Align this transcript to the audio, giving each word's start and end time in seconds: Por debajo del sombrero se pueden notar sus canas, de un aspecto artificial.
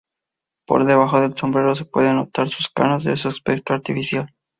Por 0.65 0.85
debajo 0.85 1.21
del 1.21 1.35
sombrero 1.37 1.75
se 1.75 1.85
pueden 1.85 2.15
notar 2.15 2.49
sus 2.49 2.71
canas, 2.71 3.03
de 3.03 3.11
un 3.11 3.31
aspecto 3.31 3.75
artificial. 3.75 4.33